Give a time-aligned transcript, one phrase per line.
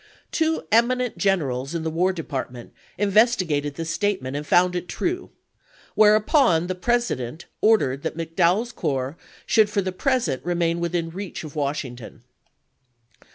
[0.31, 5.29] Two eminent generals in the War Department investigated this state ment and found it true,
[5.93, 11.43] whereupon the President ordered that McDowell's corps should for the pres ent remain within reach
[11.43, 12.23] of Washington.